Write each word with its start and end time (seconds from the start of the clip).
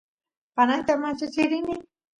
panayta 0.55 0.91
manchachiy 1.03 1.47
rini 1.51 1.75